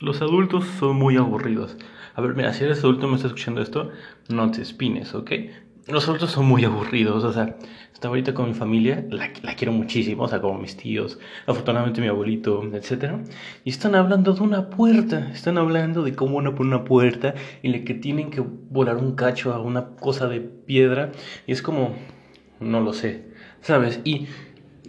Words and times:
Los 0.00 0.22
adultos 0.22 0.64
son 0.78 0.96
muy 0.96 1.18
aburridos. 1.18 1.76
A 2.14 2.22
ver, 2.22 2.34
mira, 2.34 2.54
si 2.54 2.64
eres 2.64 2.78
adulto 2.78 3.06
me 3.06 3.16
estás 3.16 3.32
escuchando 3.32 3.60
esto, 3.60 3.90
no 4.30 4.50
te 4.50 4.62
espines, 4.62 5.14
¿ok? 5.14 5.30
Los 5.88 6.08
adultos 6.08 6.30
son 6.30 6.46
muy 6.46 6.64
aburridos, 6.64 7.22
o 7.22 7.32
sea, 7.34 7.58
estaba 7.92 8.12
ahorita 8.12 8.32
con 8.32 8.48
mi 8.48 8.54
familia, 8.54 9.04
la, 9.10 9.30
la, 9.42 9.54
quiero 9.56 9.72
muchísimo, 9.72 10.22
o 10.22 10.28
sea, 10.28 10.40
como 10.40 10.58
mis 10.58 10.74
tíos, 10.74 11.18
afortunadamente 11.46 12.00
mi 12.00 12.06
abuelito, 12.06 12.62
etc. 12.72 13.16
Y 13.62 13.68
están 13.68 13.94
hablando 13.94 14.32
de 14.32 14.42
una 14.42 14.70
puerta, 14.70 15.30
están 15.32 15.58
hablando 15.58 16.02
de 16.02 16.14
cómo 16.14 16.38
uno 16.38 16.54
pone 16.54 16.70
una 16.74 16.84
puerta 16.84 17.34
y 17.62 17.68
le 17.68 17.84
que 17.84 17.92
tienen 17.92 18.30
que 18.30 18.40
volar 18.40 18.96
un 18.96 19.16
cacho 19.16 19.52
a 19.52 19.60
una 19.60 19.96
cosa 19.96 20.28
de 20.28 20.40
piedra, 20.40 21.12
y 21.46 21.52
es 21.52 21.60
como, 21.60 21.94
no 22.58 22.80
lo 22.80 22.94
sé, 22.94 23.26
¿sabes? 23.60 24.00
Y 24.04 24.28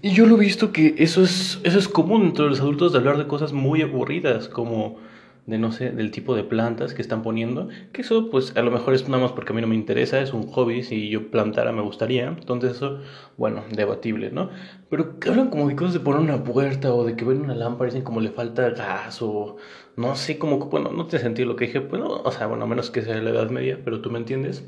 y 0.01 0.11
yo 0.13 0.25
lo 0.25 0.35
he 0.35 0.39
visto 0.39 0.71
que 0.71 0.95
eso 0.97 1.23
es, 1.23 1.59
eso 1.63 1.79
es 1.79 1.87
común 1.87 2.23
entre 2.23 2.45
los 2.45 2.59
adultos 2.59 2.91
de 2.91 2.99
hablar 2.99 3.17
de 3.17 3.27
cosas 3.27 3.53
muy 3.53 3.81
aburridas, 3.81 4.47
como 4.47 4.97
de 5.45 5.57
no 5.57 5.71
sé, 5.71 5.91
del 5.91 6.11
tipo 6.11 6.35
de 6.35 6.43
plantas 6.43 6.93
que 6.93 7.01
están 7.01 7.23
poniendo, 7.23 7.67
que 7.91 8.01
eso 8.01 8.29
pues 8.29 8.55
a 8.55 8.61
lo 8.61 8.71
mejor 8.71 8.93
es 8.93 9.07
nada 9.09 9.23
más 9.23 9.31
porque 9.31 9.53
a 9.53 9.55
mí 9.55 9.61
no 9.61 9.67
me 9.67 9.75
interesa, 9.75 10.21
es 10.21 10.33
un 10.33 10.47
hobby, 10.47 10.83
si 10.83 11.09
yo 11.09 11.31
plantara 11.31 11.71
me 11.71 11.81
gustaría, 11.81 12.27
entonces 12.27 12.73
eso, 12.73 12.99
bueno, 13.37 13.63
debatible, 13.71 14.31
¿no? 14.31 14.49
Pero 14.89 15.19
que 15.19 15.29
hablan 15.29 15.49
como 15.49 15.67
de 15.67 15.75
cosas 15.75 15.93
de 15.93 15.99
poner 15.99 16.21
una 16.21 16.43
puerta 16.43 16.93
o 16.93 17.03
de 17.03 17.15
que 17.15 17.25
ven 17.25 17.41
una 17.41 17.55
lámpara 17.55 17.89
y 17.89 17.91
dicen 17.91 18.03
como 18.03 18.21
le 18.21 18.29
falta 18.29 18.69
gas 18.69 19.21
o 19.21 19.57
no 19.97 20.15
sé, 20.15 20.37
como, 20.37 20.57
bueno, 20.57 20.91
no 20.91 21.07
te 21.07 21.19
sentí 21.19 21.43
lo 21.43 21.55
que 21.55 21.65
dije, 21.65 21.79
bueno, 21.79 22.21
o 22.23 22.31
sea, 22.31 22.47
bueno, 22.47 22.63
a 22.65 22.67
menos 22.67 22.91
que 22.91 23.01
sea 23.01 23.19
la 23.21 23.31
Edad 23.31 23.49
Media, 23.49 23.79
pero 23.83 24.01
tú 24.01 24.09
me 24.11 24.19
entiendes. 24.19 24.63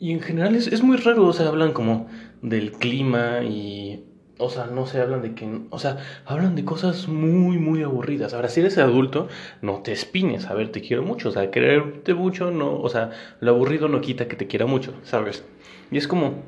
Y 0.00 0.12
en 0.12 0.20
general 0.20 0.54
es, 0.54 0.68
es 0.68 0.82
muy 0.82 0.96
raro, 0.96 1.26
o 1.26 1.32
sea, 1.32 1.48
hablan 1.48 1.72
como 1.72 2.08
del 2.42 2.72
clima 2.72 3.42
y 3.44 4.04
o 4.38 4.50
sea, 4.50 4.66
no 4.66 4.86
se 4.86 5.00
hablan 5.00 5.22
de 5.22 5.34
que, 5.34 5.60
o 5.70 5.78
sea, 5.78 5.98
hablan 6.24 6.54
de 6.54 6.64
cosas 6.64 7.08
muy, 7.08 7.58
muy 7.58 7.82
aburridas. 7.82 8.34
Ahora, 8.34 8.48
si 8.48 8.60
eres 8.60 8.78
adulto, 8.78 9.28
no 9.62 9.82
te 9.82 9.92
espines, 9.92 10.46
a 10.46 10.54
ver, 10.54 10.70
te 10.70 10.80
quiero 10.80 11.02
mucho, 11.02 11.28
o 11.28 11.32
sea, 11.32 11.50
quererte 11.50 12.14
mucho, 12.14 12.50
no, 12.50 12.80
o 12.80 12.88
sea, 12.88 13.10
lo 13.40 13.50
aburrido 13.50 13.88
no 13.88 14.00
quita 14.00 14.28
que 14.28 14.36
te 14.36 14.46
quiera 14.46 14.66
mucho, 14.66 14.94
¿sabes? 15.02 15.44
Y 15.90 15.98
es 15.98 16.06
como, 16.06 16.42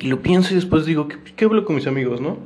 y 0.00 0.08
lo 0.08 0.22
pienso 0.22 0.52
y 0.52 0.56
después 0.56 0.86
digo, 0.86 1.08
¿qué, 1.08 1.18
qué 1.36 1.44
hablo 1.44 1.64
con 1.64 1.76
mis 1.76 1.86
amigos, 1.86 2.20
no? 2.20 2.38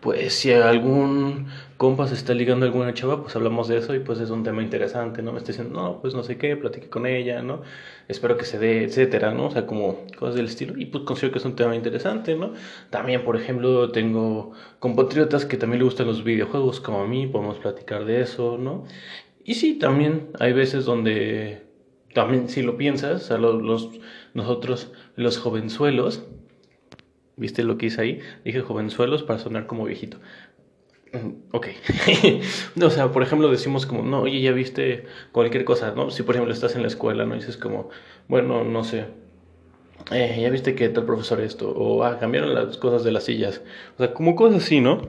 Pues 0.00 0.34
si 0.34 0.52
algún 0.52 1.46
compa 1.76 2.06
se 2.08 2.14
está 2.14 2.32
ligando 2.34 2.64
a 2.64 2.68
alguna 2.68 2.94
chava, 2.94 3.22
pues 3.22 3.36
hablamos 3.36 3.68
de 3.68 3.78
eso 3.78 3.94
y 3.94 4.00
pues 4.00 4.20
es 4.20 4.30
un 4.30 4.42
tema 4.42 4.62
interesante, 4.62 5.22
¿no? 5.22 5.32
Me 5.32 5.38
está 5.38 5.52
diciendo, 5.52 5.80
no, 5.80 6.00
pues 6.00 6.14
no 6.14 6.22
sé 6.22 6.38
qué, 6.38 6.56
platiqué 6.56 6.88
con 6.88 7.06
ella, 7.06 7.42
¿no? 7.42 7.62
Espero 8.08 8.36
que 8.36 8.44
se 8.44 8.58
dé, 8.58 8.84
etcétera, 8.84 9.32
¿no? 9.32 9.46
O 9.46 9.50
sea, 9.50 9.66
como 9.66 10.06
cosas 10.18 10.36
del 10.36 10.46
estilo. 10.46 10.78
Y 10.78 10.86
pues 10.86 11.04
considero 11.04 11.32
que 11.32 11.38
es 11.38 11.44
un 11.44 11.56
tema 11.56 11.74
interesante, 11.74 12.34
¿no? 12.34 12.52
También, 12.90 13.24
por 13.24 13.36
ejemplo, 13.36 13.90
tengo 13.90 14.52
compatriotas 14.78 15.44
que 15.44 15.56
también 15.56 15.80
le 15.80 15.84
gustan 15.84 16.06
los 16.06 16.24
videojuegos 16.24 16.80
como 16.80 17.00
a 17.00 17.06
mí, 17.06 17.26
podemos 17.26 17.58
platicar 17.58 18.04
de 18.04 18.20
eso, 18.22 18.58
¿no? 18.58 18.84
Y 19.44 19.54
sí, 19.54 19.78
también 19.78 20.28
hay 20.40 20.52
veces 20.52 20.84
donde, 20.84 21.62
también 22.14 22.48
si 22.48 22.62
lo 22.62 22.76
piensas, 22.76 23.22
o 23.22 23.26
sea, 23.26 23.38
los, 23.38 23.62
los 23.62 23.90
nosotros, 24.34 24.92
los 25.16 25.38
jovenzuelos, 25.38 26.24
¿Viste 27.36 27.62
lo 27.64 27.76
que 27.78 27.86
hice 27.86 28.00
ahí? 28.00 28.20
Dije 28.44 28.62
jovenzuelos 28.62 29.22
para 29.22 29.38
sonar 29.38 29.66
como 29.66 29.84
viejito. 29.84 30.18
Mm, 31.12 31.32
ok. 31.52 31.68
o 32.82 32.90
sea, 32.90 33.12
por 33.12 33.22
ejemplo, 33.22 33.50
decimos 33.50 33.86
como, 33.86 34.02
no, 34.02 34.22
oye, 34.22 34.40
ya 34.40 34.52
viste 34.52 35.04
cualquier 35.32 35.64
cosa, 35.64 35.92
¿no? 35.94 36.10
Si 36.10 36.22
por 36.22 36.34
ejemplo 36.34 36.52
estás 36.52 36.74
en 36.76 36.82
la 36.82 36.88
escuela, 36.88 37.26
¿no? 37.26 37.34
dices 37.34 37.56
como, 37.56 37.90
bueno, 38.28 38.64
no 38.64 38.84
sé, 38.84 39.06
eh, 40.12 40.38
ya 40.40 40.50
viste 40.50 40.74
que 40.74 40.88
tal 40.88 41.04
profesor 41.04 41.40
esto, 41.40 41.70
o 41.70 42.04
ah, 42.04 42.18
cambiaron 42.18 42.54
las 42.54 42.76
cosas 42.78 43.04
de 43.04 43.12
las 43.12 43.24
sillas. 43.24 43.60
O 43.94 43.98
sea, 43.98 44.14
como 44.14 44.36
cosas 44.36 44.64
así, 44.64 44.80
¿no? 44.80 45.02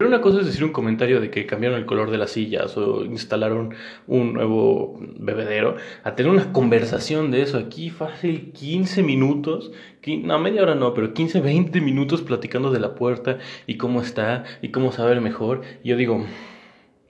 Pero 0.00 0.08
una 0.08 0.22
cosa 0.22 0.40
es 0.40 0.46
decir 0.46 0.64
un 0.64 0.72
comentario 0.72 1.20
de 1.20 1.30
que 1.30 1.44
cambiaron 1.44 1.78
el 1.78 1.84
color 1.84 2.10
de 2.10 2.16
las 2.16 2.30
sillas 2.30 2.74
o 2.78 3.04
instalaron 3.04 3.74
un 4.06 4.32
nuevo 4.32 4.98
bebedero, 5.18 5.76
a 6.04 6.14
tener 6.14 6.32
una 6.32 6.54
conversación 6.54 7.30
de 7.30 7.42
eso 7.42 7.58
aquí 7.58 7.90
fácil 7.90 8.50
15 8.52 9.02
minutos, 9.02 9.72
no, 10.06 10.38
media 10.38 10.62
hora 10.62 10.74
no, 10.74 10.94
pero 10.94 11.12
15, 11.12 11.42
20 11.42 11.82
minutos 11.82 12.22
platicando 12.22 12.70
de 12.70 12.80
la 12.80 12.94
puerta 12.94 13.40
y 13.66 13.76
cómo 13.76 14.00
está 14.00 14.44
y 14.62 14.70
cómo 14.70 14.90
saber 14.90 15.20
mejor. 15.20 15.60
Y 15.84 15.90
yo 15.90 15.98
digo, 15.98 16.24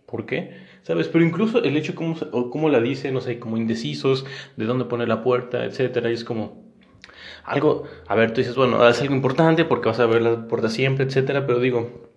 ¿por 0.06 0.26
qué? 0.26 0.56
¿Sabes? 0.82 1.06
Pero 1.06 1.24
incluso 1.24 1.62
el 1.62 1.76
hecho 1.76 1.94
cómo, 1.94 2.16
cómo 2.50 2.70
la 2.70 2.80
dice, 2.80 3.12
no 3.12 3.20
sé, 3.20 3.38
como 3.38 3.56
indecisos, 3.56 4.26
de 4.56 4.64
dónde 4.64 4.86
pone 4.86 5.06
la 5.06 5.22
puerta, 5.22 5.64
etcétera, 5.64 6.10
y 6.10 6.14
es 6.14 6.24
como 6.24 6.64
algo, 7.44 7.84
a 8.08 8.16
ver, 8.16 8.32
tú 8.32 8.40
dices, 8.40 8.56
bueno, 8.56 8.84
es 8.88 9.00
algo 9.00 9.14
importante 9.14 9.64
porque 9.64 9.88
vas 9.88 10.00
a 10.00 10.06
ver 10.06 10.22
la 10.22 10.48
puerta 10.48 10.68
siempre, 10.68 11.04
etcétera, 11.04 11.46
pero 11.46 11.60
digo, 11.60 12.09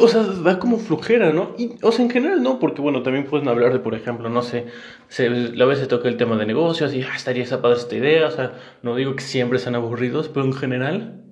o 0.00 0.08
sea, 0.08 0.22
da 0.22 0.58
como 0.58 0.78
flojera, 0.78 1.32
¿no? 1.32 1.54
Y, 1.58 1.76
o 1.82 1.92
sea, 1.92 2.04
en 2.04 2.10
general 2.10 2.42
no, 2.42 2.58
porque 2.58 2.82
bueno, 2.82 3.02
también 3.02 3.26
pueden 3.26 3.48
hablar 3.48 3.72
de, 3.72 3.78
por 3.78 3.94
ejemplo, 3.94 4.28
no 4.28 4.42
sé, 4.42 4.66
se, 5.08 5.26
a 5.26 5.64
veces 5.64 5.88
toca 5.88 6.08
el 6.08 6.16
tema 6.16 6.36
de 6.36 6.46
negocios 6.46 6.94
y 6.94 7.02
ah, 7.02 7.14
estaría 7.16 7.44
esa 7.44 7.60
esta 7.72 7.96
idea, 7.96 8.28
o 8.28 8.30
sea, 8.30 8.52
no 8.82 8.94
digo 8.96 9.16
que 9.16 9.22
siempre 9.22 9.58
sean 9.58 9.74
aburridos, 9.74 10.28
pero 10.28 10.46
en 10.46 10.52
general, 10.52 11.22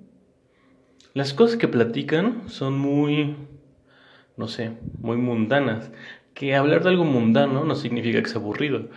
las 1.13 1.33
cosas 1.33 1.57
que 1.57 1.67
platican 1.67 2.49
son 2.49 2.77
muy, 2.77 3.35
no 4.37 4.47
sé, 4.47 4.71
muy 4.99 5.17
mundanas. 5.17 5.91
Que 6.33 6.55
hablar 6.55 6.83
de 6.83 6.89
algo 6.89 7.05
mundano 7.05 7.63
no 7.63 7.75
significa 7.75 8.21
que 8.21 8.27
sea 8.27 8.41
aburrido. 8.41 8.89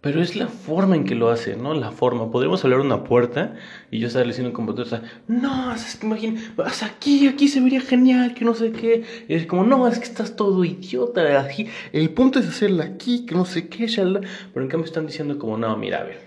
Pero 0.00 0.22
es 0.22 0.34
la 0.34 0.48
forma 0.48 0.96
en 0.96 1.04
que 1.04 1.14
lo 1.14 1.28
hace, 1.28 1.56
¿no? 1.56 1.74
La 1.74 1.92
forma. 1.92 2.30
Podríamos 2.30 2.64
hablar 2.64 2.80
de 2.80 2.86
una 2.86 3.04
puerta 3.04 3.56
y 3.90 3.98
yo 3.98 4.06
estar 4.06 4.26
diciendo 4.26 4.54
con 4.54 4.66
o 4.66 4.84
sea, 4.86 5.02
no, 5.28 5.74
es 5.74 5.96
que 5.96 6.06
imagina, 6.06 6.40
vas 6.56 6.82
aquí, 6.82 7.28
aquí 7.28 7.48
se 7.48 7.60
vería 7.60 7.82
genial, 7.82 8.32
que 8.32 8.46
no 8.46 8.54
sé 8.54 8.72
qué. 8.72 9.04
Y 9.28 9.34
es 9.34 9.46
como, 9.46 9.64
no, 9.64 9.86
es 9.86 9.98
que 9.98 10.04
estás 10.04 10.36
todo 10.36 10.64
idiota. 10.64 11.38
Aquí. 11.40 11.66
El 11.92 12.10
punto 12.10 12.38
es 12.38 12.48
hacerla 12.48 12.84
aquí, 12.84 13.26
que 13.26 13.34
no 13.34 13.44
sé 13.44 13.68
qué. 13.68 13.86
Pero 13.86 14.64
en 14.64 14.68
cambio 14.68 14.86
están 14.86 15.06
diciendo 15.06 15.38
como, 15.38 15.58
no, 15.58 15.76
mira, 15.76 15.98
a 15.98 16.04
ver, 16.04 16.18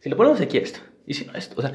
si 0.00 0.08
le 0.08 0.14
ponemos 0.14 0.40
aquí 0.40 0.58
esto, 0.58 0.80
y 1.06 1.14
si 1.14 1.24
no 1.24 1.34
esto, 1.34 1.56
o 1.58 1.62
sea, 1.62 1.72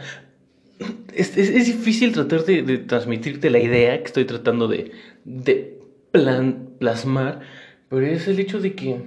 es, 1.14 1.38
es, 1.38 1.66
difícil 1.66 2.12
tratar 2.12 2.46
de, 2.46 2.64
de, 2.64 2.78
transmitirte 2.78 3.50
la 3.50 3.60
idea 3.60 3.98
que 4.00 4.06
estoy 4.06 4.26
tratando 4.26 4.68
de, 4.68 4.92
de 5.24 5.80
plan, 6.12 6.70
plasmar, 6.80 7.42
pero 7.90 8.06
es 8.06 8.28
el 8.28 8.40
hecho 8.40 8.60
de 8.60 8.74
que, 8.74 9.02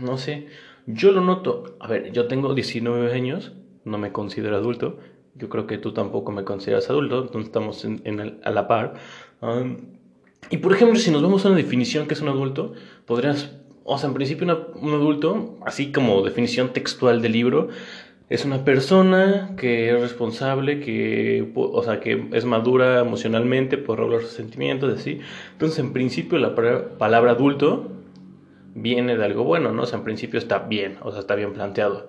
no 0.00 0.18
sé, 0.18 0.46
yo 0.86 1.12
lo 1.12 1.20
noto. 1.20 1.76
A 1.80 1.88
ver, 1.88 2.12
yo 2.12 2.26
tengo 2.26 2.54
19 2.54 3.12
años, 3.12 3.52
no 3.84 3.98
me 3.98 4.12
considero 4.12 4.56
adulto. 4.56 4.98
Yo 5.34 5.48
creo 5.48 5.66
que 5.66 5.78
tú 5.78 5.92
tampoco 5.92 6.32
me 6.32 6.44
consideras 6.44 6.88
adulto, 6.90 7.22
entonces 7.22 7.48
estamos 7.48 7.84
en, 7.84 8.40
a 8.44 8.50
la 8.50 8.68
par. 8.68 8.94
y 10.50 10.58
por 10.58 10.72
ejemplo, 10.72 10.98
si 10.98 11.10
nos 11.10 11.22
vamos 11.22 11.44
a 11.44 11.48
una 11.48 11.56
definición 11.56 12.06
que 12.06 12.14
es 12.14 12.20
un 12.20 12.28
adulto, 12.28 12.72
podrías, 13.04 13.56
o 13.82 13.98
sea, 13.98 14.08
en 14.08 14.14
principio 14.14 14.46
un 14.80 14.92
adulto, 14.92 15.58
así 15.66 15.90
como 15.90 16.22
definición 16.22 16.72
textual 16.72 17.20
del 17.20 17.32
libro, 17.32 17.68
es 18.30 18.44
una 18.44 18.64
persona 18.64 19.54
que 19.58 19.90
es 19.90 20.00
responsable, 20.00 20.80
que, 20.80 21.52
o 21.54 21.82
sea, 21.82 22.00
que 22.00 22.28
es 22.32 22.44
madura 22.44 23.00
emocionalmente, 23.00 23.76
por 23.76 23.98
regular 23.98 24.22
sus 24.22 24.32
sentimientos, 24.32 24.98
así. 24.98 25.20
Entonces, 25.52 25.78
en 25.80 25.92
principio, 25.92 26.38
la 26.38 26.54
palabra 26.98 27.32
adulto 27.32 27.90
viene 28.74 29.16
de 29.16 29.24
algo 29.24 29.44
bueno, 29.44 29.72
¿no? 29.72 29.82
O 29.82 29.86
sea, 29.86 29.98
en 29.98 30.04
principio 30.04 30.38
está 30.38 30.58
bien, 30.60 30.98
o 31.02 31.10
sea, 31.10 31.20
está 31.20 31.34
bien 31.34 31.52
planteado. 31.52 32.08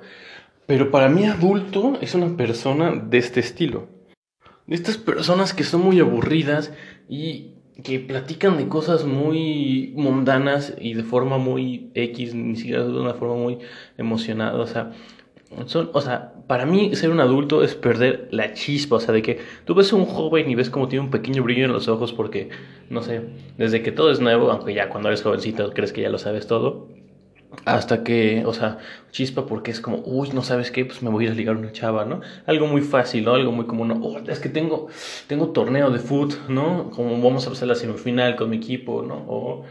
Pero 0.65 0.91
para 0.91 1.09
mí 1.09 1.25
adulto 1.25 1.97
es 2.01 2.15
una 2.15 2.35
persona 2.35 2.91
de 2.91 3.17
este 3.17 3.39
estilo. 3.39 3.87
De 4.65 4.75
estas 4.75 4.97
personas 4.97 5.53
que 5.53 5.63
son 5.63 5.81
muy 5.81 5.99
aburridas 5.99 6.73
y 7.07 7.51
que 7.83 7.99
platican 7.99 8.57
de 8.57 8.67
cosas 8.67 9.05
muy 9.05 9.93
mundanas 9.95 10.73
y 10.79 10.93
de 10.93 11.03
forma 11.03 11.37
muy 11.37 11.91
X, 11.93 12.33
ni 12.33 12.55
siquiera 12.55 12.83
de 12.83 12.99
una 12.99 13.13
forma 13.13 13.35
muy 13.35 13.59
emocionada. 13.97 14.59
O 14.59 14.65
sea, 14.65 14.91
son, 15.66 15.89
o 15.93 16.01
sea, 16.01 16.33
para 16.47 16.66
mí 16.66 16.95
ser 16.95 17.09
un 17.09 17.19
adulto 17.19 17.63
es 17.63 17.75
perder 17.75 18.27
la 18.31 18.53
chispa, 18.53 18.97
o 18.97 18.99
sea, 18.99 19.13
de 19.13 19.21
que 19.21 19.39
tú 19.66 19.73
ves 19.73 19.91
a 19.93 19.95
un 19.95 20.05
joven 20.05 20.49
y 20.49 20.55
ves 20.55 20.69
como 20.69 20.88
tiene 20.88 21.05
un 21.05 21.11
pequeño 21.11 21.43
brillo 21.43 21.66
en 21.66 21.73
los 21.73 21.88
ojos 21.88 22.13
porque, 22.13 22.49
no 22.89 23.01
sé, 23.01 23.21
desde 23.57 23.81
que 23.81 23.91
todo 23.91 24.11
es 24.11 24.19
nuevo, 24.19 24.51
aunque 24.51 24.73
ya 24.73 24.89
cuando 24.89 25.09
eres 25.09 25.23
jovencito 25.23 25.71
crees 25.71 25.93
que 25.93 26.01
ya 26.01 26.09
lo 26.09 26.17
sabes 26.17 26.47
todo, 26.47 26.89
hasta 27.63 28.03
que, 28.03 28.43
o 28.46 28.53
sea, 28.53 28.79
chispa 29.11 29.46
porque 29.46 29.72
es 29.72 29.79
como, 29.79 30.02
uy, 30.05 30.29
no 30.34 30.43
sabes 30.43 30.72
qué, 30.72 30.85
pues 30.85 31.02
me 31.02 31.09
voy 31.09 31.28
a 31.28 31.31
ligar 31.31 31.55
una 31.55 31.72
chava, 31.72 32.05
¿no? 32.05 32.22
Algo 32.46 32.67
muy 32.67 32.81
fácil, 32.81 33.23
¿no? 33.23 33.34
Algo 33.34 33.52
muy 33.52 33.66
común, 33.66 33.99
oh, 34.03 34.19
es 34.28 34.40
que 34.40 34.49
tengo, 34.49 34.87
tengo 35.28 35.49
torneo 35.49 35.90
de 35.90 35.99
foot, 35.99 36.49
¿no? 36.49 36.90
Como 36.91 37.22
vamos 37.22 37.47
a 37.47 37.49
pasar 37.49 37.67
la 37.67 37.75
semifinal 37.75 38.35
con 38.35 38.49
mi 38.49 38.57
equipo, 38.57 39.02
¿no? 39.02 39.23
O 39.28 39.63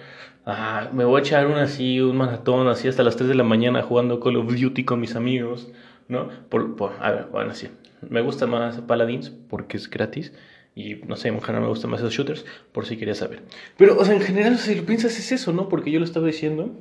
Ah, 0.46 0.90
me 0.92 1.04
voy 1.04 1.18
a 1.18 1.20
echar 1.20 1.46
un 1.46 1.54
así, 1.54 2.00
un 2.00 2.16
maratón 2.18 2.68
así 2.68 2.86
hasta 2.86 3.02
las 3.02 3.16
3 3.16 3.28
de 3.28 3.34
la 3.34 3.44
mañana 3.44 3.82
jugando 3.82 4.20
Call 4.20 4.36
of 4.36 4.54
Duty 4.54 4.84
con 4.84 5.00
mis 5.00 5.16
amigos, 5.16 5.68
¿no? 6.08 6.28
Por, 6.50 6.76
por, 6.76 6.92
a 7.00 7.10
ver, 7.10 7.26
bueno, 7.32 7.54
sí. 7.54 7.68
Me 8.08 8.20
gusta 8.20 8.46
más 8.46 8.80
Paladins 8.82 9.30
porque 9.30 9.78
es 9.78 9.88
gratis. 9.88 10.34
Y 10.74 10.96
no 11.06 11.16
sé, 11.16 11.28
en 11.28 11.40
general 11.40 11.62
me 11.62 11.68
gustan 11.68 11.90
más 11.90 12.00
esos 12.00 12.12
shooters, 12.12 12.44
por 12.72 12.84
si 12.84 12.96
querías 12.96 13.18
saber. 13.18 13.42
Pero, 13.78 13.96
o 13.96 14.04
sea, 14.04 14.14
en 14.14 14.20
general, 14.20 14.58
si 14.58 14.74
lo 14.74 14.84
piensas, 14.84 15.18
es 15.18 15.32
eso, 15.32 15.52
¿no? 15.52 15.68
Porque 15.68 15.90
yo 15.90 16.00
lo 16.00 16.04
estaba 16.04 16.26
diciendo. 16.26 16.74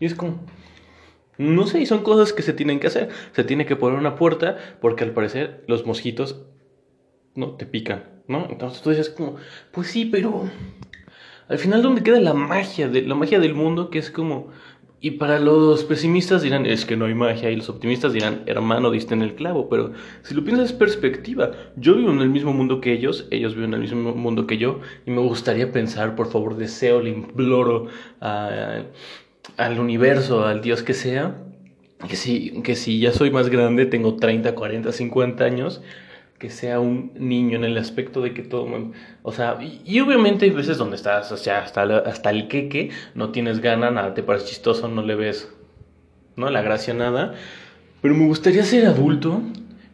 Y 0.00 0.06
es 0.06 0.14
como. 0.14 0.44
No 1.38 1.66
sé, 1.68 1.80
y 1.80 1.86
son 1.86 2.02
cosas 2.02 2.32
que 2.32 2.42
se 2.42 2.52
tienen 2.52 2.80
que 2.80 2.88
hacer. 2.88 3.10
Se 3.32 3.44
tiene 3.44 3.64
que 3.64 3.76
poner 3.76 3.96
una 3.98 4.16
puerta 4.16 4.58
porque 4.80 5.04
al 5.04 5.12
parecer 5.12 5.62
los 5.68 5.86
mosquitos 5.86 6.42
no 7.36 7.52
te 7.52 7.64
pican, 7.64 8.04
¿no? 8.26 8.48
Entonces 8.50 8.82
tú 8.82 8.90
dices 8.90 9.08
como, 9.08 9.36
pues 9.70 9.86
sí, 9.86 10.04
pero 10.04 10.50
al 11.48 11.58
final, 11.58 11.82
¿dónde 11.82 12.02
queda 12.02 12.20
la 12.20 12.34
magia, 12.34 12.88
de, 12.88 13.02
la 13.02 13.14
magia 13.14 13.40
del 13.40 13.54
mundo? 13.54 13.90
Que 13.90 13.98
es 13.98 14.10
como, 14.10 14.48
Y 15.00 15.12
para 15.12 15.38
los 15.38 15.84
pesimistas 15.84 16.42
dirán, 16.42 16.66
es 16.66 16.84
que 16.84 16.96
no 16.96 17.06
hay 17.06 17.14
magia, 17.14 17.50
y 17.50 17.56
los 17.56 17.68
optimistas 17.68 18.12
dirán, 18.12 18.42
hermano, 18.46 18.90
diste 18.90 19.14
en 19.14 19.22
el 19.22 19.34
clavo, 19.34 19.68
pero 19.68 19.92
si 20.22 20.34
lo 20.34 20.44
piensas 20.44 20.70
es 20.70 20.72
perspectiva. 20.72 21.52
Yo 21.76 21.94
vivo 21.96 22.10
en 22.10 22.20
el 22.20 22.30
mismo 22.30 22.52
mundo 22.52 22.80
que 22.80 22.92
ellos, 22.92 23.26
ellos 23.30 23.54
viven 23.54 23.70
en 23.70 23.74
el 23.74 23.80
mismo 23.80 24.14
mundo 24.14 24.46
que 24.46 24.58
yo, 24.58 24.80
y 25.06 25.10
me 25.10 25.20
gustaría 25.20 25.72
pensar, 25.72 26.16
por 26.16 26.30
favor, 26.30 26.56
deseo, 26.56 27.00
le 27.00 27.10
imploro 27.10 27.86
al 28.20 29.80
universo, 29.80 30.44
al 30.44 30.60
Dios 30.60 30.82
que 30.82 30.94
sea, 30.94 31.44
que 32.06 32.16
si, 32.16 32.60
que 32.62 32.74
si 32.74 33.00
ya 33.00 33.12
soy 33.12 33.30
más 33.30 33.48
grande, 33.48 33.86
tengo 33.86 34.16
30, 34.16 34.54
40, 34.54 34.92
50 34.92 35.44
años, 35.44 35.82
que 36.38 36.50
sea 36.50 36.78
un 36.78 37.12
niño 37.16 37.56
en 37.56 37.64
el 37.64 37.76
aspecto 37.78 38.20
de 38.20 38.32
que 38.32 38.42
todo, 38.42 38.68
o 39.22 39.32
sea, 39.32 39.58
y, 39.60 40.00
obviamente 40.00 40.44
hay 40.44 40.52
veces 40.52 40.78
donde 40.78 40.96
estás, 40.96 41.32
o 41.32 41.36
sea, 41.36 41.62
hasta, 41.62 41.82
hasta 41.82 42.30
el 42.30 42.48
queque, 42.48 42.90
no 43.14 43.30
tienes 43.30 43.60
gana, 43.60 43.90
nada 43.90 44.14
te 44.14 44.22
parece 44.22 44.46
chistoso, 44.46 44.88
no 44.88 45.02
le 45.02 45.16
ves, 45.16 45.52
¿no? 46.36 46.48
La 46.50 46.62
gracia, 46.62 46.94
nada, 46.94 47.34
pero 48.00 48.14
me 48.14 48.26
gustaría 48.26 48.62
ser 48.62 48.86
adulto 48.86 49.42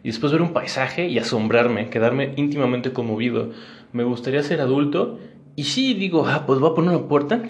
y 0.03 0.09
después 0.09 0.33
ver 0.33 0.43
un 0.43 0.53
paisaje 0.53 1.09
y 1.09 1.19
asombrarme, 1.19 1.89
quedarme 1.89 2.35
íntimamente 2.37 2.93
conmovido. 2.93 3.53
Me 3.93 4.05
gustaría 4.05 4.43
ser 4.43 4.61
adulto 4.61 5.19
y 5.57 5.65
sí 5.65 5.95
digo, 5.95 6.27
ah, 6.27 6.45
pues 6.47 6.61
voy 6.61 6.71
a 6.71 6.75
poner 6.75 6.95
una 6.95 7.09
puerta, 7.09 7.43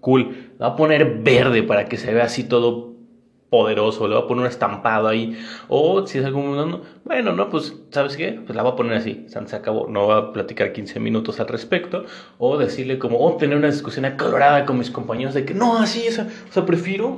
cool, 0.00 0.52
la 0.58 0.68
voy 0.68 0.72
a 0.72 0.76
poner 0.76 1.18
verde 1.22 1.62
para 1.62 1.86
que 1.86 1.98
se 1.98 2.14
vea 2.14 2.24
así 2.24 2.44
todo 2.44 2.94
poderoso, 3.50 4.06
le 4.06 4.14
voy 4.14 4.24
a 4.24 4.26
poner 4.26 4.42
un 4.42 4.50
estampado 4.50 5.08
ahí. 5.08 5.38
O 5.68 6.06
si 6.06 6.18
es 6.18 6.32
muy 6.32 6.80
bueno, 7.04 7.32
no, 7.32 7.48
pues, 7.48 7.74
¿sabes 7.90 8.16
qué? 8.16 8.40
Pues 8.44 8.54
la 8.54 8.62
voy 8.62 8.72
a 8.72 8.76
poner 8.76 8.94
así, 8.94 9.26
se 9.28 9.56
acabó. 9.56 9.86
No 9.88 10.06
voy 10.06 10.16
a 10.16 10.32
platicar 10.32 10.72
15 10.72 11.00
minutos 11.00 11.40
al 11.40 11.48
respecto. 11.48 12.04
O 12.38 12.58
decirle 12.58 12.98
como, 12.98 13.24
o 13.24 13.36
tener 13.36 13.56
una 13.56 13.68
discusión 13.68 14.04
acalorada 14.04 14.64
con 14.64 14.78
mis 14.78 14.90
compañeros 14.90 15.34
de 15.34 15.44
que 15.44 15.54
no, 15.54 15.78
así, 15.78 16.06
o 16.08 16.12
sea, 16.12 16.66
prefiero 16.66 17.16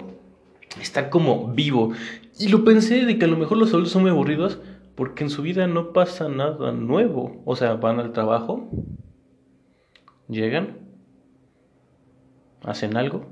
estar 0.81 1.11
como 1.11 1.49
vivo. 1.49 1.93
Y 2.39 2.49
lo 2.49 2.65
pensé 2.65 3.05
de 3.05 3.19
que 3.19 3.25
a 3.25 3.29
lo 3.29 3.37
mejor 3.37 3.59
los 3.59 3.71
adultos 3.71 3.93
son 3.93 4.03
muy 4.03 4.11
aburridos 4.11 4.59
porque 4.95 5.25
en 5.25 5.31
su 5.31 5.43
vida 5.43 5.67
no 5.67 5.93
pasa 5.93 6.29
nada 6.29 6.73
nuevo. 6.73 7.43
O 7.45 7.57
sea, 7.57 7.75
van 7.75 7.99
al 8.01 8.13
trabajo, 8.13 8.69
llegan, 10.29 10.79
hacen 12.63 12.97
algo, 12.97 13.25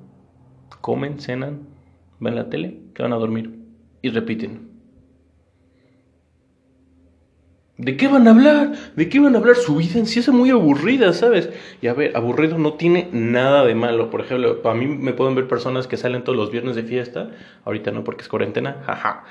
comen, 0.80 1.20
cenan, 1.20 1.77
ven 2.20 2.34
la 2.34 2.48
tele, 2.48 2.80
que 2.94 3.02
van 3.02 3.12
a 3.12 3.16
dormir 3.16 3.50
y 4.02 4.10
repiten. 4.10 4.68
¿De 7.78 7.96
qué 7.96 8.08
van 8.08 8.26
a 8.26 8.32
hablar? 8.32 8.72
¿De 8.96 9.08
qué 9.08 9.20
van 9.20 9.36
a 9.36 9.38
hablar? 9.38 9.54
Su 9.54 9.76
vida 9.76 10.00
en 10.00 10.06
sí 10.06 10.18
es 10.18 10.28
muy 10.30 10.50
aburrida, 10.50 11.12
¿sabes? 11.12 11.48
Y 11.80 11.86
a 11.86 11.94
ver, 11.94 12.16
aburrido 12.16 12.58
no 12.58 12.72
tiene 12.72 13.08
nada 13.12 13.64
de 13.64 13.76
malo. 13.76 14.10
Por 14.10 14.20
ejemplo, 14.20 14.62
para 14.62 14.74
mí 14.74 14.86
me 14.86 15.12
pueden 15.12 15.36
ver 15.36 15.46
personas 15.46 15.86
que 15.86 15.96
salen 15.96 16.24
todos 16.24 16.36
los 16.36 16.50
viernes 16.50 16.74
de 16.74 16.82
fiesta. 16.82 17.30
Ahorita 17.64 17.92
no, 17.92 18.02
porque 18.02 18.22
es 18.22 18.28
cuarentena, 18.28 18.78
jaja. 18.84 19.22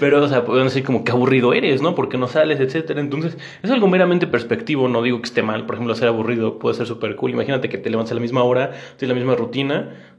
Pero, 0.00 0.24
o 0.24 0.28
sea, 0.28 0.44
pueden 0.44 0.64
decir 0.64 0.82
como 0.82 1.04
que 1.04 1.12
aburrido 1.12 1.52
eres, 1.52 1.82
¿no? 1.82 1.94
Porque 1.94 2.18
no 2.18 2.26
sales, 2.26 2.58
etcétera. 2.58 3.00
Entonces, 3.00 3.38
es 3.62 3.70
algo 3.70 3.86
meramente 3.86 4.26
perspectivo. 4.26 4.88
No 4.88 5.00
digo 5.00 5.18
que 5.20 5.26
esté 5.26 5.44
mal. 5.44 5.66
Por 5.66 5.76
ejemplo, 5.76 5.94
ser 5.94 6.08
aburrido 6.08 6.58
puede 6.58 6.74
ser 6.74 6.86
súper 6.88 7.14
cool. 7.14 7.30
Imagínate 7.30 7.68
que 7.68 7.78
te 7.78 7.90
levantas 7.90 8.10
a 8.10 8.14
la 8.16 8.22
misma 8.22 8.42
hora, 8.42 8.72
tienes 8.96 9.16
la 9.16 9.20
misma 9.24 9.36
rutina 9.36 10.15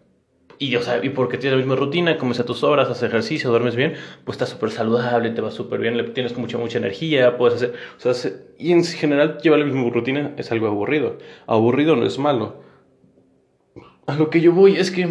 y, 0.60 0.76
o 0.76 0.82
sea, 0.82 1.04
y 1.04 1.10
porque 1.10 1.38
tienes 1.38 1.60
la 1.60 1.66
misma 1.66 1.76
rutina, 1.76 2.18
comes 2.18 2.40
a 2.40 2.46
tus 2.46 2.64
horas, 2.64 2.90
haces 2.90 3.04
ejercicio, 3.04 3.50
duermes 3.50 3.76
bien, 3.76 3.94
pues 4.24 4.36
estás 4.36 4.50
súper 4.50 4.72
saludable, 4.72 5.30
te 5.32 5.42
va 5.42 5.52
súper 5.52 5.80
bien, 5.80 5.98
le 5.98 6.04
tienes 6.04 6.38
mucha, 6.38 6.58
mucha 6.58 6.78
energía, 6.78 7.38
puedes 7.38 7.56
hacer... 7.56 7.74
O 7.98 8.14
sea, 8.14 8.32
y 8.58 8.72
en 8.72 8.84
general 8.84 9.38
llevar 9.42 9.60
la 9.60 9.66
misma 9.66 9.90
rutina 9.90 10.34
es 10.38 10.52
algo 10.52 10.68
aburrido. 10.68 11.18
Aburrido 11.46 11.96
no 11.96 12.06
es 12.06 12.18
malo. 12.18 12.64
A 14.08 14.16
lo 14.16 14.30
que 14.30 14.42
yo 14.42 14.52
voy 14.52 14.78
es 14.78 14.90
que 14.90 15.08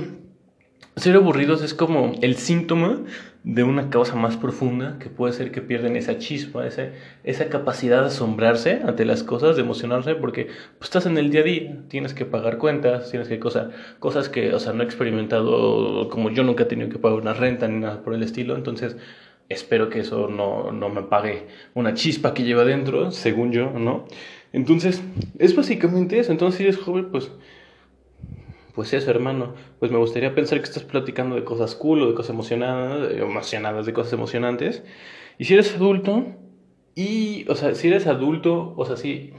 ser 0.96 1.14
aburridos 1.14 1.62
es 1.62 1.74
como 1.74 2.12
el 2.22 2.36
síntoma 2.36 3.02
de 3.44 3.62
una 3.62 3.90
causa 3.90 4.16
más 4.16 4.36
profunda 4.36 4.98
que 4.98 5.10
puede 5.10 5.34
ser 5.34 5.52
que 5.52 5.60
pierden 5.60 5.94
esa 5.94 6.18
chispa, 6.18 6.66
esa, 6.66 6.88
esa 7.22 7.48
capacidad 7.48 8.00
de 8.00 8.06
asombrarse 8.08 8.80
ante 8.84 9.04
las 9.04 9.22
cosas, 9.22 9.56
de 9.56 9.62
emocionarse, 9.62 10.14
porque 10.14 10.46
pues, 10.78 10.84
estás 10.84 11.06
en 11.06 11.18
el 11.18 11.30
día 11.30 11.42
a 11.42 11.44
día, 11.44 11.76
tienes 11.88 12.14
que 12.14 12.24
pagar 12.24 12.56
cuentas, 12.56 13.10
tienes 13.10 13.28
que 13.28 13.38
cosa, 13.38 13.70
cosas 13.98 14.30
que, 14.30 14.54
o 14.54 14.58
sea, 14.58 14.72
no 14.72 14.82
he 14.82 14.86
experimentado, 14.86 16.08
como 16.08 16.30
yo 16.30 16.42
nunca 16.42 16.64
he 16.64 16.66
tenido 16.66 16.88
que 16.88 16.98
pagar 16.98 17.20
una 17.20 17.34
renta 17.34 17.68
ni 17.68 17.78
nada 17.78 18.02
por 18.02 18.14
el 18.14 18.22
estilo, 18.22 18.56
entonces 18.56 18.96
espero 19.50 19.90
que 19.90 20.00
eso 20.00 20.28
no, 20.28 20.72
no 20.72 20.88
me 20.88 21.02
pague 21.02 21.46
una 21.74 21.94
chispa 21.94 22.34
que 22.34 22.42
lleva 22.42 22.64
dentro, 22.64 23.12
según 23.12 23.52
yo, 23.52 23.70
¿no? 23.70 24.06
Entonces, 24.52 25.02
es 25.38 25.54
básicamente 25.54 26.18
eso, 26.18 26.32
entonces 26.32 26.56
si 26.58 26.64
eres 26.64 26.78
joven, 26.78 27.10
pues 27.12 27.30
pues 28.76 28.92
eso, 28.92 29.10
hermano, 29.10 29.54
pues 29.80 29.90
me 29.90 29.96
gustaría 29.96 30.34
pensar 30.34 30.58
que 30.58 30.66
estás 30.66 30.84
platicando 30.84 31.34
de 31.34 31.44
cosas 31.44 31.74
cool 31.74 32.02
o 32.02 32.08
de 32.08 32.14
cosas 32.14 32.30
emocionadas, 32.30 33.10
emocionadas, 33.14 33.86
de 33.86 33.94
cosas 33.94 34.12
emocionantes. 34.12 34.84
Y 35.38 35.46
si 35.46 35.54
eres 35.54 35.74
adulto, 35.74 36.26
y, 36.94 37.46
o 37.48 37.54
sea, 37.54 37.74
si 37.74 37.88
eres 37.88 38.06
adulto, 38.06 38.74
o 38.76 38.84
sea, 38.84 38.98
si, 38.98 39.32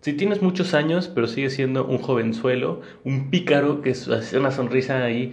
si 0.00 0.12
tienes 0.14 0.42
muchos 0.42 0.74
años, 0.74 1.06
pero 1.06 1.28
sigues 1.28 1.54
siendo 1.54 1.86
un 1.86 1.98
jovenzuelo, 1.98 2.80
un 3.04 3.30
pícaro 3.30 3.80
que 3.80 3.90
hace 3.90 4.36
una 4.36 4.50
sonrisa 4.50 5.04
ahí 5.04 5.32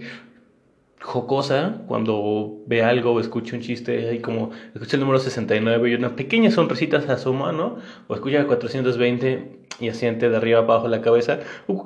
jocosa 1.04 1.82
cuando 1.86 2.62
ve 2.66 2.82
algo 2.82 3.12
o 3.12 3.20
escucha 3.20 3.54
un 3.56 3.60
chiste, 3.60 4.08
ahí 4.08 4.20
como 4.20 4.52
escucha 4.74 4.96
el 4.96 5.00
número 5.00 5.18
69 5.18 5.90
y 5.90 5.94
una 5.94 6.16
pequeña 6.16 6.50
sonrisita 6.50 7.02
se 7.02 7.12
asoma, 7.12 7.52
¿no? 7.52 7.76
O 8.08 8.14
escucha 8.14 8.38
el 8.38 8.46
420 8.46 9.66
y 9.80 9.88
asiente 9.90 10.30
de 10.30 10.36
arriba 10.36 10.60
abajo 10.60 10.88
la 10.88 11.02
cabeza. 11.02 11.40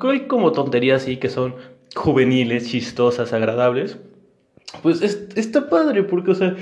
Hay 0.08 0.20
como 0.28 0.52
tonterías 0.52 1.02
así 1.02 1.16
que 1.16 1.30
son 1.30 1.56
juveniles, 1.96 2.68
chistosas, 2.68 3.32
agradables. 3.32 3.98
Pues 4.82 5.02
está 5.02 5.68
padre 5.68 6.04
porque, 6.04 6.30
o 6.30 6.34
sea, 6.36 6.54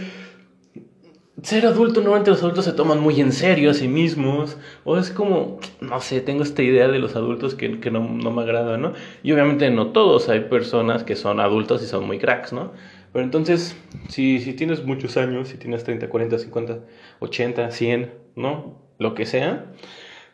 ser 1.43 1.67
adulto, 1.67 2.01
normalmente 2.01 2.31
los 2.31 2.41
adultos 2.43 2.65
se 2.65 2.73
toman 2.73 3.01
muy 3.01 3.21
en 3.21 3.33
serio 3.33 3.71
a 3.71 3.75
sí 3.75 3.89
mismos, 3.89 4.57
o 4.85 4.97
es 4.97 5.11
como, 5.11 5.59
no 5.81 6.01
sé, 6.01 6.21
tengo 6.21 6.43
esta 6.43 6.63
idea 6.63 6.89
de 6.89 6.99
los 6.99 7.15
adultos 7.15 7.55
que, 7.55 7.79
que 7.79 7.91
no, 7.91 8.01
no, 8.01 8.31
me 8.31 8.43
agrada, 8.43 8.79
¿no? 8.79 8.95
Y 9.23 9.33
obviamente 9.33 9.71
no 9.71 9.89
todos, 9.89 10.29
hay 10.29 10.41
personas 10.41 11.05
que 11.05 11.15
son 11.15 11.41
adultos 11.41 11.83
y 11.83 11.87
son 11.87 12.07
muy 12.07 12.19
cracks, 12.19 12.53
¿no? 12.53 12.73
Pero 13.13 13.25
entonces, 13.25 13.77
si, 14.09 14.41
si 14.41 14.55
tienes 14.55 14.85
muchos 14.85 15.17
años, 15.17 15.49
si 15.49 15.59
tienes 15.59 15.85
30, 15.85 16.09
40, 16.09 16.39
50, 16.39 16.79
80, 17.21 17.71
100, 17.71 18.13
¿no? 18.35 18.79
Lo 18.99 19.15
que 19.15 19.27
sea, 19.27 19.73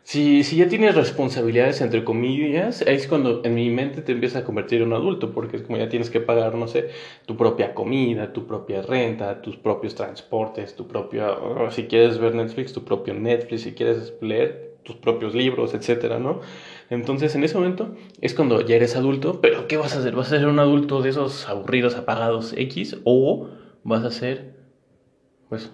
si, 0.03 0.43
ya 0.43 0.67
tienes 0.67 0.95
responsabilidades, 0.95 1.79
entre 1.79 2.03
comillas, 2.03 2.81
es 2.81 3.07
cuando 3.07 3.41
en 3.45 3.55
mi 3.55 3.69
mente 3.69 4.01
te 4.01 4.11
empieza 4.11 4.39
a 4.39 4.43
convertir 4.43 4.81
en 4.81 4.87
un 4.89 4.93
adulto, 4.93 5.31
porque 5.31 5.57
es 5.57 5.63
como 5.63 5.77
ya 5.77 5.87
tienes 5.87 6.09
que 6.09 6.19
pagar, 6.19 6.55
no 6.55 6.67
sé, 6.67 6.89
tu 7.25 7.37
propia 7.37 7.73
comida, 7.73 8.33
tu 8.33 8.45
propia 8.45 8.81
renta, 8.81 9.41
tus 9.41 9.55
propios 9.55 9.95
transportes, 9.95 10.75
tu 10.75 10.87
propio, 10.87 11.71
si 11.71 11.83
quieres 11.83 12.19
ver 12.19 12.35
Netflix, 12.35 12.73
tu 12.73 12.83
propio 12.83 13.13
Netflix, 13.13 13.61
si 13.61 13.73
quieres 13.73 14.13
leer 14.19 14.73
tus 14.83 14.97
propios 14.97 15.33
libros, 15.33 15.73
etcétera, 15.73 16.19
¿no? 16.19 16.41
Entonces, 16.89 17.33
en 17.35 17.45
ese 17.45 17.57
momento 17.57 17.95
es 18.19 18.33
cuando 18.33 18.59
ya 18.59 18.75
eres 18.75 18.97
adulto, 18.97 19.39
pero 19.39 19.67
¿qué 19.69 19.77
vas 19.77 19.95
a 19.95 19.99
hacer? 19.99 20.13
¿Vas 20.15 20.33
a 20.33 20.37
ser 20.37 20.47
un 20.47 20.59
adulto 20.59 21.01
de 21.01 21.09
esos 21.09 21.47
aburridos, 21.47 21.95
apagados 21.95 22.53
X? 22.57 22.97
¿O 23.05 23.47
vas 23.83 24.03
a 24.03 24.11
ser, 24.11 24.53
pues, 25.47 25.71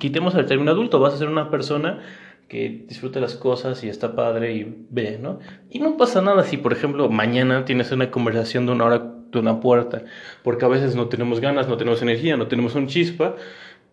quitemos 0.00 0.34
el 0.34 0.46
término 0.46 0.72
adulto, 0.72 0.98
vas 0.98 1.14
a 1.14 1.18
ser 1.18 1.28
una 1.28 1.50
persona 1.50 2.02
que 2.48 2.84
disfrute 2.86 3.20
las 3.20 3.34
cosas 3.34 3.82
y 3.82 3.88
está 3.88 4.14
padre 4.14 4.52
y 4.52 4.86
ve, 4.90 5.18
¿no? 5.20 5.38
Y 5.70 5.78
no 5.78 5.96
pasa 5.96 6.20
nada 6.20 6.44
si, 6.44 6.56
por 6.56 6.72
ejemplo, 6.72 7.08
mañana 7.08 7.64
tienes 7.64 7.90
una 7.92 8.10
conversación 8.10 8.66
de 8.66 8.72
una 8.72 8.84
hora 8.84 9.12
de 9.32 9.38
una 9.38 9.60
puerta, 9.60 10.02
porque 10.42 10.64
a 10.64 10.68
veces 10.68 10.94
no 10.94 11.08
tenemos 11.08 11.40
ganas, 11.40 11.68
no 11.68 11.76
tenemos 11.76 12.02
energía, 12.02 12.36
no 12.36 12.48
tenemos 12.48 12.74
un 12.74 12.86
chispa 12.86 13.36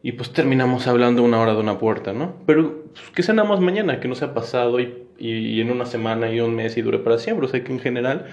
y 0.02 0.14
pues 0.14 0.32
terminamos 0.32 0.88
hablando 0.88 1.24
una 1.24 1.40
hora 1.40 1.54
de 1.54 1.60
una 1.60 1.78
puerta, 1.78 2.14
¿no? 2.14 2.36
Pero 2.46 2.84
pues, 2.94 3.10
que 3.12 3.24
sea 3.24 3.34
nada 3.34 3.48
más 3.48 3.60
mañana, 3.60 4.00
que 4.00 4.08
no 4.08 4.16
sea 4.16 4.34
pasado 4.34 4.80
y, 4.80 5.06
y, 5.18 5.60
en 5.62 5.72
una 5.72 5.86
semana 5.86 6.32
y 6.32 6.40
un 6.40 6.56
mes 6.56 6.78
y 6.78 6.82
dure 6.82 7.00
para 7.00 7.18
siempre, 7.18 7.48
o 7.48 7.50
sea 7.50 7.64
que 7.64 7.72
en 7.72 7.80
general 7.80 8.28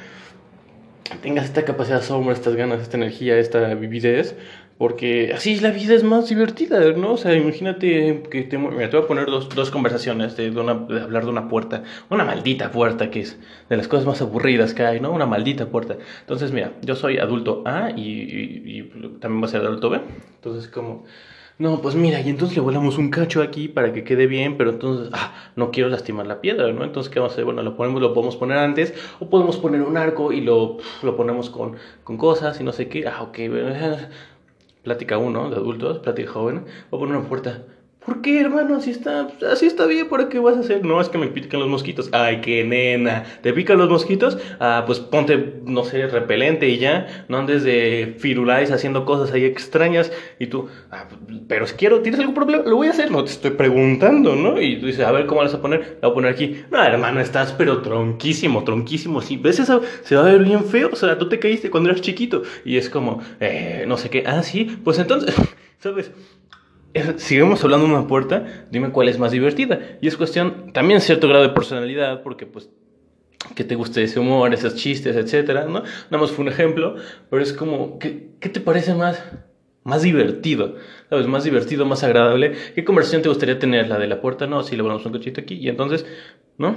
tengas 1.22 1.44
esta 1.46 1.64
capacidad 1.64 1.98
de 1.98 2.04
asombro, 2.04 2.32
estas 2.32 2.56
ganas, 2.56 2.80
esta 2.80 2.96
energía, 2.96 3.38
esta 3.38 3.75
vividez, 3.75 4.36
porque 4.78 5.32
así 5.34 5.58
la 5.60 5.70
vida 5.70 5.94
es 5.94 6.02
más 6.02 6.28
divertida, 6.28 6.92
¿no? 6.92 7.12
O 7.12 7.16
sea, 7.16 7.34
imagínate 7.34 8.22
que 8.30 8.42
te, 8.42 8.56
voy 8.56 8.84
a 8.84 9.06
poner 9.06 9.26
dos, 9.26 9.48
dos 9.48 9.70
conversaciones 9.70 10.36
de, 10.36 10.50
de, 10.50 10.60
hablar 10.60 11.25
de 11.25 11.30
una 11.30 11.48
puerta, 11.48 11.82
una 12.10 12.25
maldita 12.25 12.70
puerta 12.70 13.10
que 13.10 13.20
es 13.20 13.38
de 13.68 13.76
las 13.76 13.88
cosas 13.88 14.06
más 14.06 14.20
aburridas 14.20 14.75
que 14.75 14.84
hay, 14.84 15.00
¿no? 15.00 15.12
Una 15.12 15.26
maldita 15.26 15.66
puerta. 15.66 15.96
Entonces, 16.20 16.52
mira, 16.52 16.72
yo 16.82 16.94
soy 16.94 17.18
adulto 17.18 17.62
A 17.64 17.90
y, 17.90 18.02
y, 18.02 18.82
también 19.20 19.40
voy 19.40 19.48
a 19.48 19.50
ser 19.50 19.62
adulto 19.62 19.88
B. 19.88 20.00
Entonces, 20.36 20.68
como, 20.68 21.04
no, 21.58 21.80
pues 21.80 21.94
mira, 21.94 22.20
y 22.20 22.28
entonces 22.28 22.54
le 22.56 22.62
volamos 22.62 22.98
un 22.98 23.10
cacho 23.10 23.40
aquí 23.40 23.68
para 23.68 23.92
que 23.92 24.04
quede 24.04 24.26
bien, 24.26 24.58
pero 24.58 24.70
entonces, 24.70 25.08
ah, 25.14 25.32
no 25.56 25.70
quiero 25.70 25.88
lastimar 25.88 26.26
la 26.26 26.42
piedra, 26.42 26.70
¿no? 26.72 26.84
Entonces, 26.84 27.10
¿qué 27.10 27.18
vamos 27.18 27.32
a 27.32 27.34
hacer? 27.34 27.46
Bueno, 27.46 27.62
lo, 27.62 27.76
ponemos, 27.76 28.02
lo 28.02 28.12
podemos 28.12 28.36
poner 28.36 28.58
antes, 28.58 28.92
o 29.20 29.30
podemos 29.30 29.56
poner 29.56 29.80
un 29.80 29.96
arco 29.96 30.32
y 30.32 30.42
lo, 30.42 30.76
lo 31.02 31.16
ponemos 31.16 31.48
con, 31.48 31.76
con 32.04 32.18
cosas 32.18 32.60
y 32.60 32.64
no 32.64 32.72
sé 32.72 32.88
qué. 32.88 33.06
Ah, 33.06 33.22
ok, 33.22 33.38
plática 34.82 35.16
uno 35.18 35.48
de 35.48 35.56
adultos, 35.56 35.98
plática 36.00 36.30
joven, 36.30 36.66
voy 36.90 36.98
a 36.98 37.00
poner 37.00 37.16
una 37.16 37.28
puerta. 37.28 37.64
¿Por 38.06 38.22
qué, 38.22 38.40
hermano? 38.40 38.76
Así 38.76 38.92
está, 38.92 39.26
así 39.50 39.66
está 39.66 39.84
bien, 39.84 40.08
¿para 40.08 40.28
qué 40.28 40.38
vas 40.38 40.56
a 40.56 40.60
hacer? 40.60 40.84
No, 40.84 41.00
es 41.00 41.08
que 41.08 41.18
me 41.18 41.26
pican 41.26 41.58
los 41.58 41.68
mosquitos. 41.68 42.08
Ay, 42.12 42.40
qué 42.40 42.62
nena. 42.62 43.25
¿Te 43.42 43.52
pican 43.52 43.78
los 43.78 43.88
mosquitos? 43.90 44.38
Ah, 44.60 44.84
pues 44.86 45.00
ponte, 45.00 45.60
no 45.64 45.82
sé, 45.84 46.06
repelente 46.06 46.68
y 46.68 46.78
ya. 46.78 47.26
No 47.28 47.38
andes 47.38 47.64
de 47.64 48.14
firuláis 48.20 48.70
haciendo 48.70 49.04
cosas 49.04 49.34
ahí 49.34 49.44
extrañas. 49.44 50.12
Y 50.38 50.46
tú, 50.46 50.68
ah, 50.92 51.08
pero 51.48 51.66
si 51.66 51.75
quiero, 51.75 52.00
¿tienes 52.00 52.20
algún 52.20 52.36
problema? 52.36 52.62
Lo 52.64 52.76
voy 52.76 52.86
a 52.86 52.90
hacer. 52.90 53.10
No 53.10 53.25
te 53.25 53.32
estoy 53.32 53.50
preguntando, 53.50 54.36
¿no? 54.36 54.60
Y 54.60 54.78
tú 54.78 54.86
dices, 54.86 55.04
a 55.04 55.10
ver, 55.10 55.26
¿cómo 55.26 55.40
vas 55.40 55.54
a 55.54 55.60
poner? 55.60 55.98
La 56.00 56.06
voy 56.06 56.12
a 56.12 56.14
poner 56.14 56.32
aquí. 56.32 56.62
No, 56.70 56.80
hermano, 56.80 57.18
estás 57.18 57.54
pero 57.54 57.82
tronquísimo, 57.82 58.62
tronquísimo. 58.62 59.20
Si 59.20 59.36
ves 59.36 59.58
eso, 59.58 59.82
se 60.04 60.14
va 60.14 60.22
a 60.28 60.30
ver 60.30 60.44
bien 60.44 60.64
feo. 60.64 60.90
O 60.92 60.96
sea, 60.96 61.18
tú 61.18 61.28
te 61.28 61.40
caíste 61.40 61.70
cuando 61.70 61.90
eras 61.90 62.02
chiquito. 62.02 62.44
Y 62.64 62.76
es 62.76 62.88
como, 62.88 63.20
eh, 63.40 63.84
no 63.88 63.96
sé 63.96 64.10
qué. 64.10 64.22
Ah, 64.25 64.44
sí, 64.44 64.78
pues 64.84 64.96
entonces, 65.00 65.34
¿sabes? 65.80 66.12
Sigamos 67.16 67.62
hablando 67.64 67.86
de 67.86 67.94
una 67.94 68.06
puerta, 68.06 68.66
dime 68.70 68.90
cuál 68.90 69.08
es 69.08 69.18
más 69.18 69.32
divertida. 69.32 69.80
Y 70.00 70.08
es 70.08 70.16
cuestión 70.16 70.72
también 70.72 71.00
cierto 71.00 71.28
grado 71.28 71.42
de 71.42 71.50
personalidad, 71.50 72.22
porque 72.22 72.46
pues 72.46 72.70
que 73.54 73.64
te 73.64 73.74
guste 73.74 74.02
ese 74.02 74.18
humor, 74.18 74.52
esos 74.52 74.74
chistes, 74.74 75.16
etcétera, 75.16 75.66
¿no? 75.66 75.82
Nada 76.10 76.18
más 76.18 76.30
fue 76.30 76.44
un 76.44 76.50
ejemplo, 76.50 76.96
pero 77.30 77.42
es 77.42 77.52
como, 77.52 77.98
¿qué, 77.98 78.10
te 78.40 78.60
parece 78.60 78.94
más, 78.94 79.22
más 79.84 80.02
divertido? 80.02 80.76
¿Sabes? 81.10 81.26
Más 81.26 81.44
divertido, 81.44 81.84
más 81.86 82.02
agradable. 82.02 82.54
¿Qué 82.74 82.84
conversación 82.84 83.22
te 83.22 83.28
gustaría 83.28 83.58
tener? 83.58 83.88
¿La 83.88 83.98
de 83.98 84.08
la 84.08 84.20
puerta? 84.20 84.46
No, 84.46 84.62
si 84.62 84.76
le 84.76 84.82
ponemos 84.82 85.06
un 85.06 85.12
cochito 85.12 85.40
aquí. 85.40 85.54
Y 85.54 85.68
entonces, 85.68 86.06
¿no? 86.58 86.75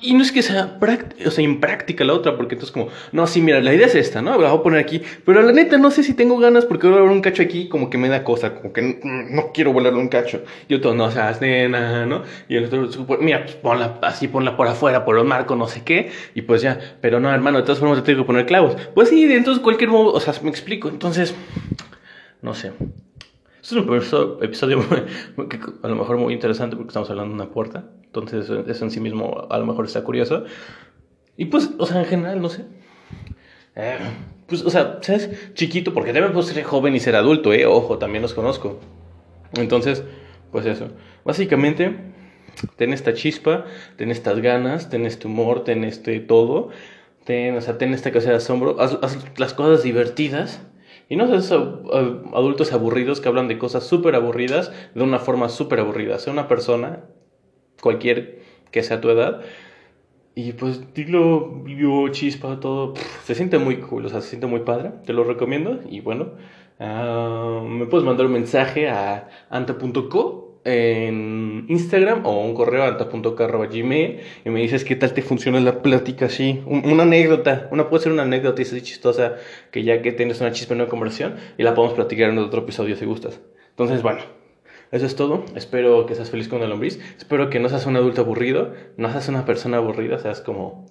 Y 0.00 0.14
no 0.14 0.22
es 0.22 0.30
que 0.30 0.42
sea, 0.42 0.78
o 1.26 1.30
sea 1.30 1.44
impráctica 1.44 2.04
la 2.04 2.14
otra, 2.14 2.36
porque 2.36 2.54
entonces 2.54 2.72
como, 2.72 2.88
no, 3.10 3.26
sí, 3.26 3.42
mira, 3.42 3.60
la 3.60 3.74
idea 3.74 3.88
es 3.88 3.96
esta, 3.96 4.22
¿no? 4.22 4.30
La 4.38 4.48
voy 4.48 4.58
a 4.60 4.62
poner 4.62 4.78
aquí, 4.78 5.02
pero 5.24 5.42
la 5.42 5.50
neta 5.50 5.76
no 5.76 5.90
sé 5.90 6.04
si 6.04 6.14
tengo 6.14 6.38
ganas 6.38 6.66
porque 6.66 6.86
voy 6.86 6.98
a 6.98 7.00
volar 7.00 7.16
un 7.16 7.20
cacho 7.20 7.42
aquí 7.42 7.68
como 7.68 7.90
que 7.90 7.98
me 7.98 8.08
da 8.08 8.22
cosa, 8.22 8.54
como 8.54 8.72
que 8.72 9.00
no, 9.02 9.50
quiero 9.52 9.72
volarle 9.72 9.98
un 9.98 10.06
cacho. 10.06 10.44
Y 10.68 10.74
otro, 10.74 10.94
no 10.94 11.10
seas 11.10 11.40
nena, 11.40 12.06
¿no? 12.06 12.22
Y 12.48 12.54
el 12.54 12.66
otro, 12.66 12.88
mira, 13.20 13.42
pues 13.42 13.56
ponla 13.56 13.98
así, 14.02 14.28
ponla 14.28 14.56
por 14.56 14.68
afuera, 14.68 15.04
por 15.04 15.16
los 15.16 15.26
marcos, 15.26 15.58
no 15.58 15.66
sé 15.66 15.82
qué, 15.82 16.12
y 16.32 16.42
pues 16.42 16.62
ya, 16.62 16.78
pero 17.00 17.18
no, 17.18 17.32
hermano, 17.34 17.58
de 17.58 17.64
todas 17.64 17.80
formas 17.80 17.98
te 17.98 18.04
tengo 18.04 18.22
que 18.22 18.26
poner 18.28 18.46
clavos. 18.46 18.76
Pues 18.94 19.08
sí, 19.08 19.24
entonces 19.24 19.60
cualquier 19.60 19.90
modo, 19.90 20.12
o 20.12 20.20
sea, 20.20 20.32
me 20.42 20.50
explico, 20.50 20.88
entonces, 20.88 21.34
no 22.40 22.54
sé. 22.54 22.70
Este 23.60 23.80
es 23.80 24.12
un 24.12 24.38
episodio 24.42 24.82
a 25.82 25.88
lo 25.88 25.96
mejor 25.96 26.18
muy 26.18 26.32
interesante 26.32 26.76
porque 26.76 26.90
estamos 26.90 27.10
hablando 27.10 27.34
de 27.34 27.42
una 27.42 27.50
puerta. 27.50 27.84
Entonces, 28.08 28.50
eso 28.50 28.84
en 28.84 28.90
sí 28.90 29.00
mismo 29.00 29.46
a 29.50 29.58
lo 29.58 29.66
mejor 29.66 29.84
está 29.84 30.02
curioso. 30.02 30.44
Y 31.36 31.46
pues, 31.46 31.70
o 31.78 31.86
sea, 31.86 32.00
en 32.00 32.06
general, 32.06 32.40
no 32.40 32.48
sé. 32.48 32.64
Eh, 33.76 33.98
pues, 34.46 34.62
o 34.64 34.70
sea, 34.70 34.98
¿sabes? 35.02 35.52
Chiquito, 35.54 35.92
porque 35.92 36.12
debe 36.12 36.42
ser 36.42 36.62
joven 36.64 36.94
y 36.94 37.00
ser 37.00 37.16
adulto, 37.16 37.52
¿eh? 37.52 37.66
Ojo, 37.66 37.98
también 37.98 38.22
los 38.22 38.34
conozco. 38.34 38.80
Entonces, 39.56 40.02
pues 40.50 40.66
eso. 40.66 40.88
Básicamente, 41.24 41.96
ten 42.76 42.92
esta 42.92 43.12
chispa, 43.12 43.66
ten 43.96 44.10
estas 44.10 44.40
ganas, 44.40 44.90
ten 44.90 45.06
este 45.06 45.26
humor, 45.26 45.64
ten 45.64 45.84
este 45.84 46.18
todo. 46.20 46.70
Ten, 47.24 47.56
o 47.56 47.60
sea, 47.60 47.76
ten 47.76 47.92
esta 47.92 48.10
casa 48.10 48.30
de 48.30 48.36
asombro. 48.36 48.80
haz 48.80 48.98
las 49.36 49.52
cosas 49.52 49.82
divertidas 49.82 50.62
y 51.10 51.16
no 51.16 51.26
seas 51.26 51.50
adultos 51.52 52.72
aburridos 52.72 53.20
que 53.20 53.28
hablan 53.28 53.48
de 53.48 53.58
cosas 53.58 53.86
súper 53.86 54.14
aburridas 54.14 54.72
de 54.94 55.02
una 55.02 55.18
forma 55.18 55.48
súper 55.48 55.80
aburrida. 55.80 56.18
Sea 56.18 56.32
una 56.32 56.48
persona, 56.48 57.04
cualquier 57.80 58.40
que 58.70 58.82
sea 58.82 59.00
tu 59.00 59.10
edad, 59.10 59.42
y 60.38 60.52
pues 60.52 60.94
dilo, 60.94 61.62
vivió 61.64 62.06
chispa, 62.10 62.60
todo. 62.60 62.94
se 63.24 63.34
siente 63.34 63.58
muy 63.58 63.78
cool, 63.78 64.06
o 64.06 64.08
sea, 64.08 64.20
se 64.20 64.28
siente 64.28 64.46
muy 64.46 64.60
padre. 64.60 64.92
Te 65.04 65.12
lo 65.12 65.24
recomiendo. 65.24 65.80
Y 65.90 65.98
bueno, 65.98 66.34
ah, 66.78 67.60
me 67.66 67.86
puedes 67.86 68.06
mandar 68.06 68.26
un 68.26 68.34
mensaje 68.34 68.88
a 68.88 69.28
ante.co 69.50 70.60
en 70.62 71.66
Instagram 71.68 72.24
o 72.24 72.40
un 72.44 72.54
correo 72.54 72.84
alta.carro.gmail 72.84 74.20
y 74.44 74.50
me 74.50 74.60
dices 74.60 74.84
qué 74.84 74.94
tal 74.94 75.12
te 75.12 75.22
funciona 75.22 75.58
la 75.58 75.82
plática 75.82 76.26
así. 76.26 76.62
una 76.66 77.02
anécdota, 77.02 77.68
una 77.72 77.88
puede 77.88 78.04
ser 78.04 78.12
una 78.12 78.22
anécdota 78.22 78.62
así 78.62 78.80
chistosa 78.80 79.38
que 79.72 79.82
ya 79.82 80.02
que 80.02 80.12
tienes 80.12 80.40
una 80.40 80.52
chispa 80.52 80.74
en 80.74 80.82
una 80.82 80.90
conversación 80.90 81.34
y 81.56 81.64
la 81.64 81.74
podemos 81.74 81.96
platicar 81.96 82.30
en 82.30 82.38
otro 82.38 82.60
episodio 82.60 82.94
si 82.94 83.06
gustas. 83.06 83.40
Entonces, 83.70 84.02
bueno, 84.02 84.20
eso 84.90 85.06
es 85.06 85.16
todo. 85.16 85.44
Espero 85.54 86.06
que 86.06 86.14
seas 86.14 86.30
feliz 86.30 86.48
con 86.48 86.62
el 86.62 86.70
lombriz. 86.70 86.98
Espero 87.16 87.50
que 87.50 87.60
no 87.60 87.68
seas 87.68 87.86
un 87.86 87.96
adulto 87.96 88.22
aburrido, 88.22 88.74
no 88.96 89.10
seas 89.10 89.28
una 89.28 89.44
persona 89.44 89.76
aburrida, 89.78 90.18
seas 90.18 90.40
como 90.40 90.86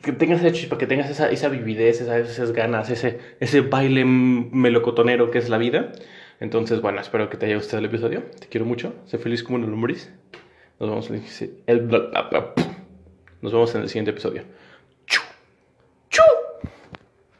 que 0.00 0.12
tengas 0.12 0.40
esa 0.40 0.52
chispa, 0.52 0.78
que 0.78 0.86
tengas 0.86 1.10
esa, 1.10 1.30
esa 1.30 1.48
vividez, 1.48 2.00
esas, 2.00 2.28
esas 2.28 2.52
ganas, 2.52 2.88
ese, 2.90 3.18
ese 3.40 3.60
baile 3.60 4.04
melocotonero 4.04 5.30
que 5.30 5.38
es 5.38 5.48
la 5.48 5.58
vida. 5.58 5.92
Entonces, 6.40 6.80
bueno, 6.80 7.00
espero 7.00 7.28
que 7.28 7.36
te 7.36 7.46
haya 7.46 7.56
gustado 7.56 7.78
el 7.78 7.84
episodio. 7.84 8.22
Te 8.40 8.46
quiero 8.48 8.64
mucho. 8.64 8.94
Sé 9.06 9.18
feliz 9.18 9.42
como 9.42 9.58
un 9.58 9.70
lombriz. 9.70 10.12
Nos 10.80 10.88
vemos 10.88 11.10
en 11.10 11.22
el, 11.66 11.88
nos 13.42 13.52
vemos 13.52 13.74
en 13.74 13.82
el 13.82 13.88
siguiente 13.88 14.10
episodio. 14.10 14.42